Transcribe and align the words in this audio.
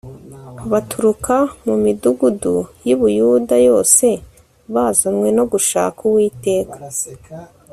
baturuka 0.71 1.35
mu 1.65 1.75
midugudu 1.83 2.55
yi 2.85 2.95
Buyuda 2.99 3.55
yose 3.67 4.05
bazanywe 4.73 5.27
no 5.37 5.43
gushaka 5.51 5.99
Uwiteka 6.09 6.77